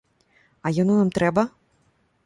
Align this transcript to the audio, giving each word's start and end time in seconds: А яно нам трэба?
А 0.65 0.73
яно 0.79 0.97
нам 1.03 1.13
трэба? 1.19 1.43